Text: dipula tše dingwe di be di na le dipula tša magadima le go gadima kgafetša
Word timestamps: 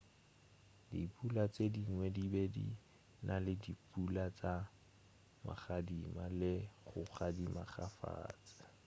dipula 0.91 1.43
tše 1.53 1.65
dingwe 1.73 2.05
di 2.15 2.25
be 2.33 2.43
di 2.55 2.67
na 3.27 3.35
le 3.45 3.53
dipula 3.63 4.25
tša 4.37 4.53
magadima 5.45 6.25
le 6.39 6.53
go 6.87 7.01
gadima 7.15 7.63
kgafetša 7.71 8.65